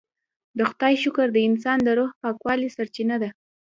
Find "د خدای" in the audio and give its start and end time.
0.57-0.93